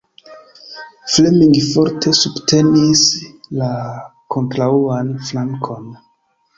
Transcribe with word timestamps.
Fleming 1.15 1.53
forte 1.67 2.15
subtenis 2.21 3.05
la 3.63 3.71
kontraŭan 4.39 5.17
flankon. 5.31 5.91